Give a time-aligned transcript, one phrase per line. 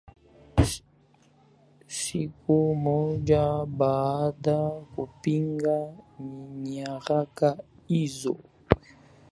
[1.99, 3.43] siku moja
[3.77, 4.59] baada
[4.93, 5.77] kupinga
[6.63, 8.35] nyaraka hizo